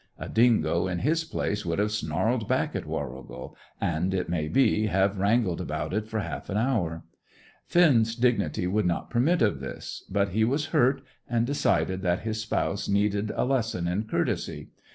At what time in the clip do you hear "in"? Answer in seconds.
0.87-0.97, 13.87-14.05